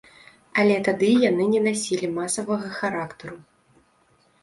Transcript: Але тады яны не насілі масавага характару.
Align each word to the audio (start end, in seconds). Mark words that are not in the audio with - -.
Але 0.63 0.77
тады 0.87 1.09
яны 1.25 1.47
не 1.53 1.61
насілі 1.67 2.07
масавага 2.17 2.75
характару. 2.81 3.35